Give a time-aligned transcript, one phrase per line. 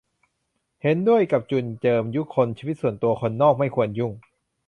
[0.81, 4.11] เห็นด้วยกับจุลเจิม ยุคล ชีวิตส่วนตัว คนนอกไม่ควรยุ่ง